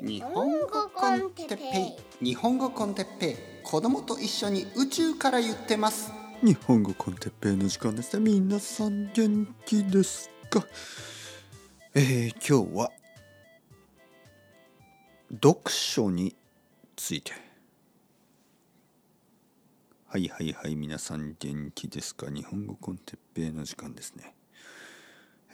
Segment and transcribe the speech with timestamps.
[0.00, 2.24] 日本語コンテッペイ。
[2.24, 3.36] 日本語コンテッペイ。
[3.64, 6.12] 子供と一緒に宇宙から言ってます。
[6.40, 8.30] 日本語コンテッペイの時間ですね。
[8.30, 10.64] 皆さん元気ですか？
[11.94, 12.92] えー、今日は
[15.32, 16.36] 読書に
[16.94, 17.32] ついて。
[20.06, 22.30] はいはいはい皆さん元気ですか？
[22.30, 24.36] 日本語コンテッペイの時間ですね。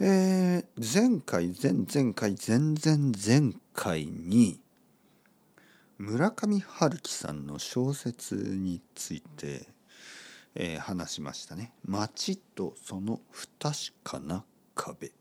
[0.00, 4.60] えー、前回前々回前々前回に
[5.98, 9.68] 村上春樹さんの小説について、
[10.54, 11.72] えー、話しましたね。
[11.84, 14.44] 街とその不確かな
[14.74, 15.12] 壁。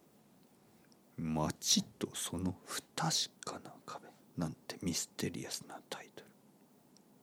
[1.18, 4.08] 街とその不確かな壁。
[4.38, 6.24] なんてミステリアスなタイト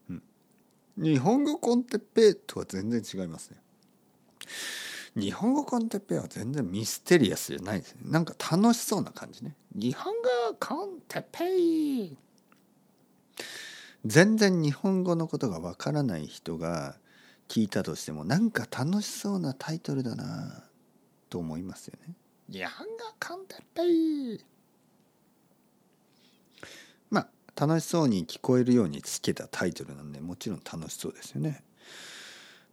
[0.09, 0.15] ル。
[0.97, 1.03] うん。
[1.03, 3.57] 日本語コンテッペとは全然違いますね。
[5.15, 8.01] 日本語コンテッペは全然ミステリアスじゃないですね。
[8.05, 9.55] なんか楽しそうな感じね。
[9.75, 12.17] 日本語コンテッペイ。
[14.05, 16.95] 全然日本語のことがわからない人が
[17.49, 20.63] 聞いたとしてもなんか楽しそうなタイトルだな
[21.29, 22.15] と思いますよね。
[22.49, 24.45] 日本語コンテッペイ。
[27.09, 31.63] まあ楽しそうに聞こえるようにつけたタイトルなんでもちろん楽しそうですよね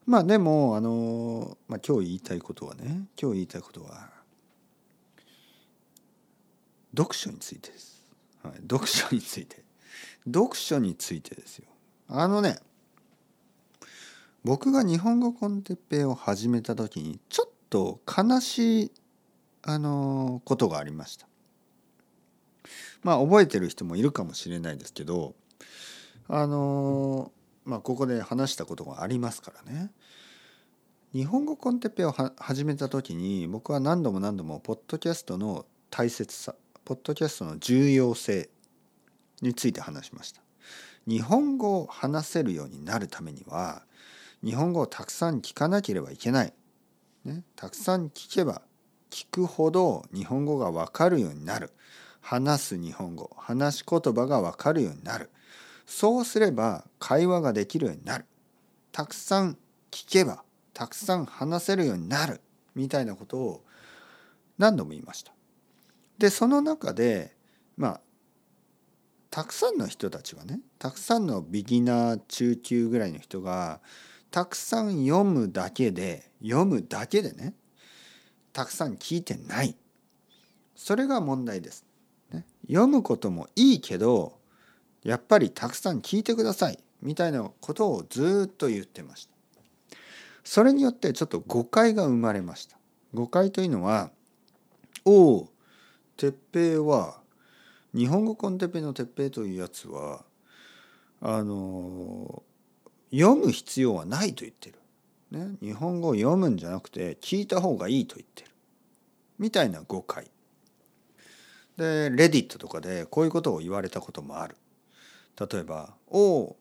[0.08, 4.08] まあでもあの、まあ、今日言いたいことはね今日言いたいことは
[6.96, 8.02] 読書についてです、
[8.42, 9.68] はい、読書について。
[10.26, 11.66] 読書についてですよ。
[12.08, 12.58] あのね
[14.44, 18.92] 僕が日本語コンテッペイを始めた時にちょっと悲しい
[19.62, 21.26] あのことがありました。
[23.02, 25.34] まあ覚えてる人もいるかもしれないですけど
[26.28, 27.30] あの
[27.68, 29.90] まあここで話したことがありますからね。
[31.12, 38.48] 日本語コンテッペを始めた時に僕は何度も何度もポッドキャストの大切さポッドキャストの重要性
[39.42, 40.40] について話しました。
[41.06, 43.82] 日本語を話せるようになるためには
[44.42, 46.54] 日本語をたくさん聞かなければいけない、
[47.24, 48.62] ね、たくさん聞けば
[49.10, 51.70] 聞くほど日本語が分かるようになる。
[52.20, 55.28] 話す日本語話し言葉が分かるようになる。
[55.88, 58.26] そうすれば会話ができるようになる
[58.92, 59.56] たくさん
[59.90, 60.44] 聞けば
[60.74, 62.42] たくさん話せるようになる
[62.74, 63.64] みたいなことを
[64.58, 65.32] 何度も言いました。
[66.18, 67.34] でその中で
[67.78, 68.00] まあ
[69.30, 73.80] たくさんの人たちはねたくさんのビギナー中級ぐらいの人が
[74.30, 77.54] たくさん読むだけで読むだけでね
[78.52, 79.74] たくさん聞いてない
[80.76, 81.86] それが問題です。
[82.30, 84.37] ね、読むこともいいけど
[85.02, 89.34] やっぱりたくさん聞いてくださいみたいなことをずっと言ってました。
[90.44, 92.78] それによってちょっと誤解が生まれました。
[93.14, 94.10] 誤解というのは
[95.04, 95.48] 「おお
[96.16, 97.20] 鉄平は
[97.94, 100.24] 日本語コンテッペの鉄平というやつは
[101.20, 102.42] あの
[103.10, 104.78] 読む必要はないと言ってる。
[105.30, 108.50] ね、日本語を読むんじゃなくて聞いた方がいいと言ってる。
[109.38, 110.30] みたいな誤解。
[111.76, 114.56] でレディットとかでこういうことを言われたこともある。
[115.38, 116.56] 例えば「おお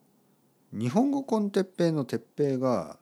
[0.74, 2.98] 日本語コンテッペイの鉄平が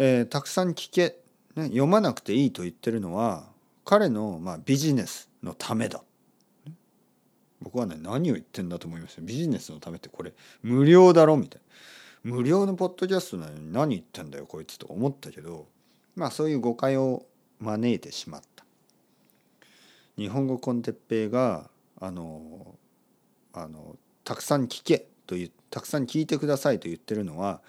[0.00, 1.16] えー、たくさん聞け、
[1.56, 3.48] ね、読まなくていいと言ってるのは
[3.84, 6.02] 彼の、まあ、ビジネスのためだ。
[7.60, 11.60] 僕はね何を言ってんだと思いましたビジネスのためってこれ無料だろみたい
[12.24, 12.36] な。
[12.36, 15.66] 無料のポッドキャストなのに何言ってんだよこいつと思ったけど
[16.14, 17.26] まあそういう誤解を
[17.58, 18.64] 招いてしまった。
[20.16, 21.68] 日本語コンテッペイが
[22.00, 22.76] あの
[23.52, 23.96] あの
[24.28, 27.62] たくさん聞けというたくさん聞いてくださいと言ってるのは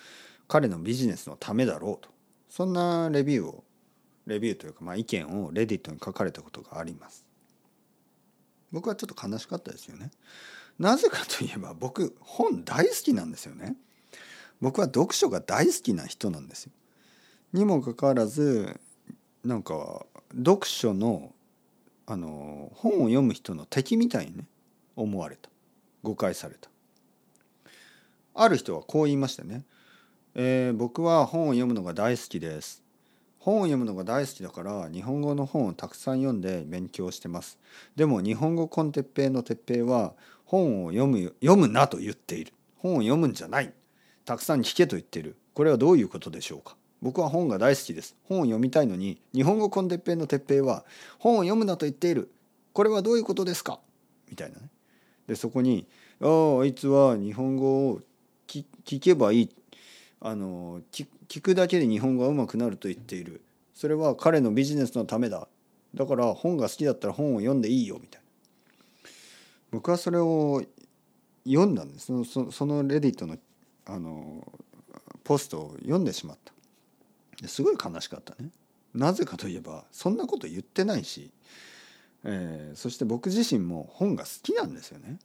[0.49, 2.09] 彼のビジネスのためだろうと。
[2.49, 3.63] そんなレビューを
[4.25, 7.25] レビューというかまあ意見をレディットに書かれたことがあります。
[8.73, 10.11] 僕はちょっと悲しかったですよね。
[10.77, 13.77] なぜかといえば僕本大好きなんですよね。
[14.59, 16.73] 僕は読書が大好きな人なんですよ。
[17.53, 18.77] にもかかわらず
[19.45, 20.05] なんか
[20.35, 21.31] 読書の
[22.05, 24.43] あの本を読む人の敵みたいにね
[24.97, 25.49] 思われた。
[26.03, 26.69] 誤解された
[28.33, 29.63] ある人はこう言いましたね
[30.35, 32.83] えー、僕は本を読むのが大好きです。
[33.39, 37.57] 本を読むのが大好きだから日本語の本をたくさん読んで勉強してます。
[37.95, 40.13] でも日本語コンテッペイの鉄平は
[40.45, 42.53] 本を読む読むなと言っている。
[42.77, 43.73] 本を読むんじゃない。
[44.23, 45.35] たくさん聞けと言っている。
[45.53, 48.15] これはどういうことでしょうか僕は本が大好きです。
[48.23, 50.85] 本を読みたいのに日本語コンテッペイの鉄平は
[51.17, 52.31] 本を読むなと言っている。
[52.73, 53.79] これはどういうことですか
[54.29, 54.69] みたいなね。
[55.29, 55.85] でそこに
[56.19, 58.01] 「あああいつは日本語を
[58.47, 58.65] 聞
[58.99, 59.49] けばいい」
[60.21, 63.41] あの聞くだけで日本語がうまくなると言っている。
[63.75, 65.47] それは彼のビジネスのためだ。
[65.93, 69.09] だから本が好きだったら本を読んでいいよみたいな。
[69.71, 70.63] 僕はそれを
[71.45, 72.07] 読んだんです。
[72.07, 73.37] そのそそのレディットの
[73.85, 74.51] あの
[75.23, 77.47] ポストを読んでしまった。
[77.47, 78.49] すごい悲しかったね。
[78.95, 81.29] なぜかといえばそんなこと言ってないし、
[82.23, 85.19] えー、そして僕自身も本が好きなんですよね。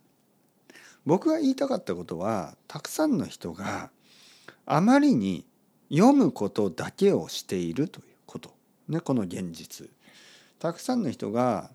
[1.07, 3.91] 僕が言いたかったことはたくさんの人が
[4.65, 5.45] あまりに
[5.91, 8.55] 読むことだけをしているということ。
[8.89, 9.91] ねこの現実。
[10.59, 11.71] たくさんの人が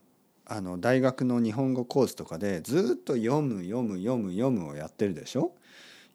[0.46, 5.54] あの大学の日本語コースとかでずっと読む読む読む読むをやってるでしょ。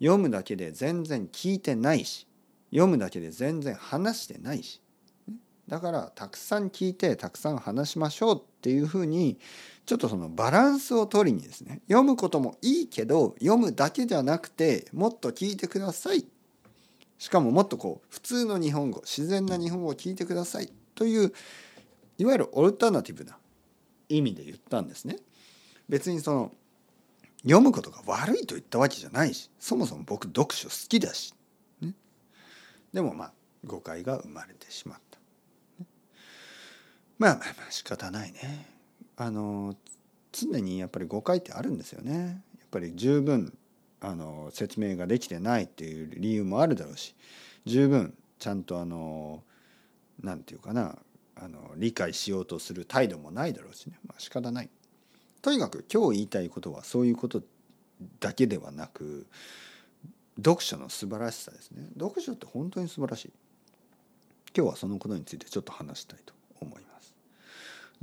[0.00, 2.26] 読むだけで全然聞いてないし
[2.70, 4.80] 読むだけで全然話してないし。
[5.68, 9.38] だからたくさん聞いてたくさん話しましょうっていうふうに
[9.86, 16.26] ちょっとそのバランスを取りにですね読むこともいいけど読むだけじゃなくてもっと聞いてください
[17.18, 21.32] しかももっとこう普通の日本語自然な日本語を聞いてくださいという
[22.18, 23.36] いわゆるオルタナティブな
[24.08, 25.16] 意味で言ったんですね。
[25.88, 26.52] 別にその
[27.42, 31.34] 読むことが悪いと言ったわけじゃないしそもそも僕読書好きだし、
[31.82, 31.92] ね、
[32.92, 33.32] でもまあ
[33.66, 35.18] 誤解が生まれてしまった。
[37.18, 37.40] まあ
[37.70, 38.66] 仕方ないね。
[39.16, 39.76] あの
[40.32, 42.42] 常にやっぱり誤解ってあるんですよね。
[42.58, 43.56] やっぱり十分
[44.00, 47.14] あの説明ができてないっていう理由もあるだろうし
[47.64, 49.42] 十分ちゃんとあの
[50.22, 50.98] 何て言うかな
[51.36, 54.68] あの理解しようとする態度もないだろうしねまあ仕方ない。
[55.40, 57.42] とにかく今日言いたいことはそういうこと
[58.20, 59.26] だけではなく
[60.36, 63.32] 読書の素晴らしさですね読書って本当に素晴らしい
[64.56, 66.93] 今日はそのことについてちょっと話したいと思います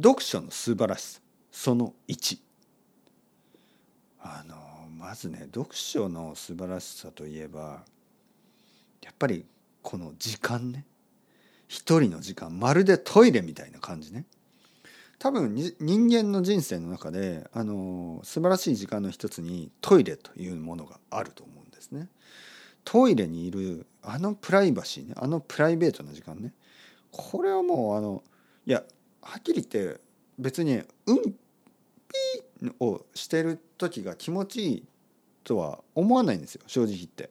[0.02, 1.22] 読書の素晴らしさ
[1.52, 2.40] その1
[4.22, 4.56] あの
[4.90, 7.84] まずね読書の素晴らしさといえば
[9.04, 9.46] やっぱり
[9.82, 10.86] この時間ね。
[11.68, 14.26] 一人の時間まるでトイレみたいな感じね。
[15.20, 22.10] 多分人間の人生の中であの素晴らしい時間の一つにトイレというものがあると思うんですね。
[22.84, 26.54] トイレにいるあのプライバシーねあのプライベートな時間ね。
[27.12, 28.24] これはもうあの
[28.66, 28.84] いや
[29.22, 30.00] はっきり言って
[30.40, 34.84] 別にうんぴーをしてる時が気持ちいい
[35.44, 37.30] とは思わないんですよ正直言って。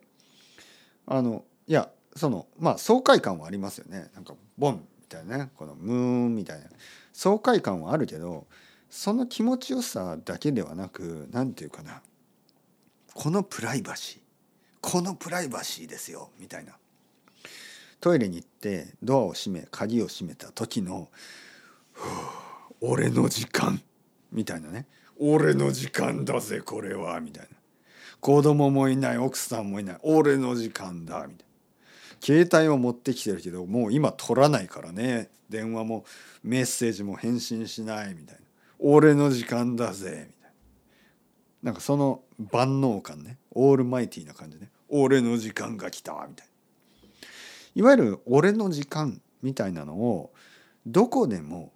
[1.06, 4.10] あのいやそのまあ爽快感はありますよね。
[4.14, 5.50] なんかボンみたいなね。
[5.56, 5.96] このムー
[6.28, 6.66] ンみたいな。
[7.12, 8.46] 爽快感はあるけど
[8.88, 12.02] その気持ちよさだけではなく何て言うかな。
[13.14, 14.20] このプライバシー。
[14.80, 16.30] このプライバシーですよ。
[16.38, 16.76] みたいな。
[18.00, 21.10] トイレに行ってドアを閉め鍵を閉めた時の
[22.80, 23.80] 「俺の時間」
[24.32, 24.86] みたいなね
[25.18, 27.60] 「俺の時間だぜこれは」みたいな。
[28.20, 29.98] 子供もいない奥さんもいない。
[30.02, 31.26] 俺の時間だ。
[31.26, 32.46] みたいな。
[32.46, 35.30] 携帯を持ってきてるけどもう今取らないからね。
[35.48, 36.04] 電話も
[36.42, 38.14] メッセージも返信しない。
[38.14, 38.40] みたいな。
[38.78, 40.26] 俺の時間だぜ。
[40.28, 40.50] みたいな。
[41.62, 43.38] なんかその万能感ね。
[43.52, 44.70] オールマイティーな感じね。
[44.88, 46.12] 俺の時間が来た。
[46.28, 46.50] みたいな。
[47.74, 50.32] いわゆる俺の時間みたいなのを
[50.86, 51.72] どこでも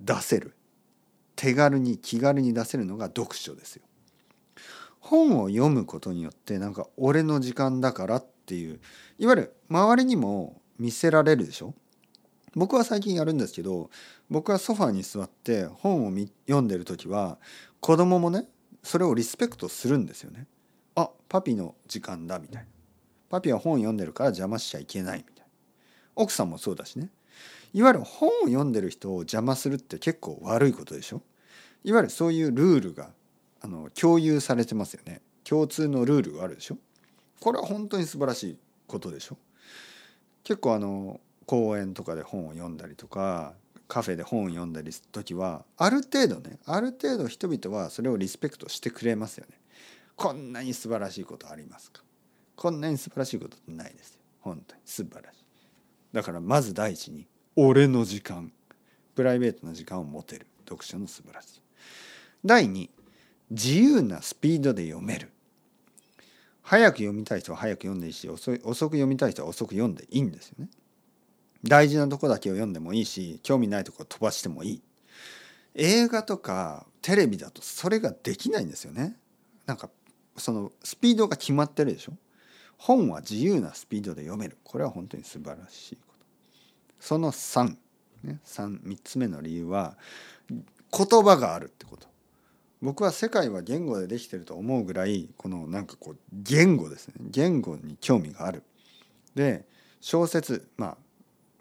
[0.00, 0.54] 出せる
[1.36, 3.82] 手軽に気軽に出せるのが読書ですよ。
[5.00, 8.80] 本を読むことによってなんか俺の時間だからっていう
[9.18, 11.74] いわゆる周りにも見せられるでしょ？
[12.54, 13.90] 僕は最近やるんですけど
[14.28, 16.12] 僕はソファーに座って本を
[16.46, 17.38] 読んでる時は
[17.80, 18.46] 子供もね
[18.82, 20.46] それをリスペクトするんですよね。
[20.94, 22.68] あパピの時間だみたいな。
[23.28, 25.44] パピは本読んでるから邪魔しちゃいけないみたいな。
[26.16, 27.10] 奥さんもそうだしね。
[27.72, 31.22] いわゆる本を読んでる人を邪魔するって結構悪いことでしょ？
[31.84, 33.10] いわゆるそういうルールが
[33.60, 35.20] あの共有されてますよね。
[35.44, 36.78] 共通のルールがあるでしょ？
[37.40, 39.36] これは本当に素晴らしいことでしょ？
[40.44, 43.54] 結構あの公園とかで本を読んだりとか
[43.86, 49.58] カフェで本を読んだりする時はある程度ねある程度人々はそれをリスペクトしてくれますよね。
[50.16, 52.02] こんなに素晴らしいことありますか？
[52.56, 54.20] こんなに素晴らしいことってないですよ。
[54.40, 55.44] 本当に素晴らしい。
[56.12, 57.26] だからまず第一に
[57.60, 58.52] 俺の時間。
[59.16, 60.46] プライベートな時間を持てる。
[60.64, 61.60] 読書の素晴らしい
[62.44, 62.88] 第二
[63.50, 65.32] 自由なスピードで読める。
[66.62, 70.68] 早く読みたい人は早く読んでいいし遅く読みたい人は遅く読んでいいんですよね。
[71.64, 74.82] 大事なとこだけを読んでもいいし興味ないとこ飛ばしてもいい。
[75.74, 79.16] 映画とかテレビだとそれができないんですよね。
[79.66, 79.90] なんか
[80.36, 82.12] そのスピードが決まってるでしょ。
[82.76, 84.58] 本は自由なスピードで読める。
[84.62, 85.98] これは本当に素晴らしい。
[87.08, 87.74] その3、
[88.22, 89.96] ね、3, 3つ目の理由は
[90.50, 92.06] 言葉があるってこと。
[92.82, 97.14] 僕は世界は言語でできてると思うぐらいこのなんかこう言語ですね。
[97.20, 98.62] 言語に興味がある。
[99.34, 99.64] で
[100.02, 100.96] 小説まあ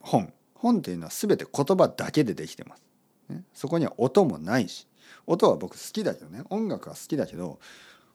[0.02, 0.34] 本。
[0.54, 2.84] 本っていうのは全て言葉だけでできてます。
[3.30, 4.86] ね、そこには音もないし。
[5.28, 6.44] 音は僕好きだけどね。
[6.50, 7.60] 音楽は好きだけど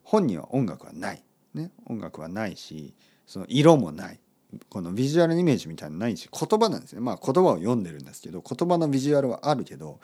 [0.02, 1.22] 本には音楽はない、
[1.54, 2.92] ね、音楽はないし
[3.26, 4.20] その色もない。
[4.68, 7.00] このビジュアルイメージみたいなのないし言葉なんですね。
[7.00, 10.00] まあ言葉を読んでるんですけど言葉のビジュアルはあるけど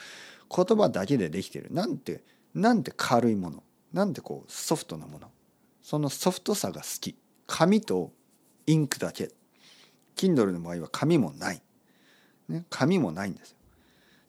[0.55, 1.69] 言葉だけでできてる。
[1.71, 2.25] なんて
[2.55, 3.62] なんて軽いもの
[3.93, 5.31] なんてこうソフトなもの
[5.83, 7.17] そのソフトさが好き。
[7.47, 8.12] 紙と
[8.67, 9.31] インクだけ。
[10.17, 11.62] Kindle の場合は紙もない、
[12.49, 13.57] ね、紙もないんですよ。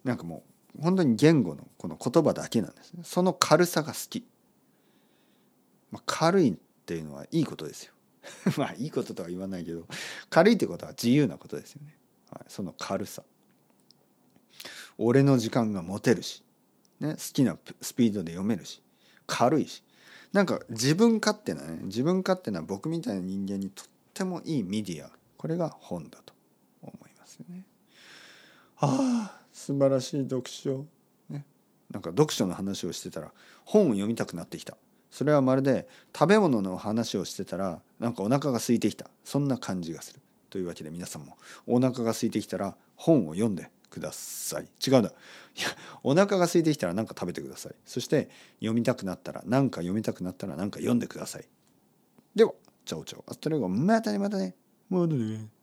[0.04, 0.44] なんかも
[0.78, 3.02] う本当に言語のこの言葉だけなんですね。
[3.04, 4.26] その軽さが好き、
[5.92, 6.54] まあ、軽いっ
[6.86, 7.94] ていうのはいいことですよ。
[8.57, 9.86] まあいいこととは言わないけど
[10.29, 11.95] 軽いってことは自由なことですよね、
[12.31, 13.24] はい、その軽さ。
[14.98, 16.43] 俺の時間が持てるし、
[17.00, 18.81] ね、好きなスピードで読めるし。
[19.25, 19.83] 軽いし。
[20.33, 25.09] なんか自分勝手なね自分勝手な僕みたいな人間にとってもいいメディア。
[25.38, 26.33] これが本だと
[26.81, 27.65] 思いますよね。
[28.77, 30.86] ああ素晴らしい読書、
[31.29, 31.45] ね、
[31.91, 33.31] なんか読書の話をしてたら
[33.65, 34.77] 本を読みたくなってきた。
[35.10, 39.10] それはまるで食べ物の話をしてたらなんかお腹が空いてきた。
[39.24, 40.20] そんな感じがする。
[40.50, 41.38] というわけで皆さんも
[41.68, 44.68] お腹が空いてきたら本を読んでください。
[44.86, 45.12] 違うんだい
[45.62, 45.68] や
[46.04, 47.75] お腹が空いてきたら何か食べてください。
[47.86, 51.46] そして読みたくなったら何か読みたくなったら何か読んでください。
[52.36, 52.54] では
[52.86, 54.56] chao chao。Hasta luego またねまたね。
[54.89, 55.59] またね。